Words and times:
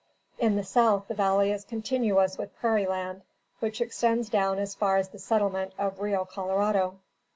In 0.39 0.55
the 0.55 0.63
south, 0.63 1.07
the 1.07 1.13
valley 1.13 1.51
is 1.51 1.63
continuous 1.63 2.35
with 2.35 2.55
prairie 2.57 2.87
land, 2.87 3.21
which 3.59 3.79
extends 3.81 4.29
down 4.29 4.57
as 4.57 4.73
far 4.73 4.97
as 4.97 5.09
the 5.09 5.19
settlement 5.19 5.73
of 5.77 5.99
Rio 5.99 6.25
Colorado. 6.25 6.95